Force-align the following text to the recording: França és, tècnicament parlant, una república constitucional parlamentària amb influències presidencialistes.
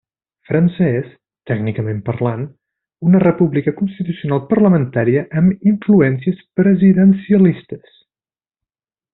França 0.51 0.85
és, 0.99 1.09
tècnicament 1.49 1.99
parlant, 2.07 2.47
una 3.09 3.21
república 3.25 3.75
constitucional 3.81 4.41
parlamentària 4.55 5.25
amb 5.43 5.71
influències 5.75 6.43
presidencialistes. 6.63 8.05